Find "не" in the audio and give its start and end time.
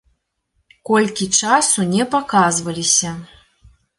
1.93-2.03